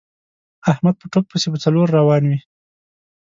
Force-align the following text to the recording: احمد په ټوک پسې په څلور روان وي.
احمد 0.71 0.95
په 1.01 1.05
ټوک 1.11 1.25
پسې 1.31 1.47
په 1.53 1.57
څلور 1.63 1.87
روان 1.97 2.23
وي. 2.29 2.39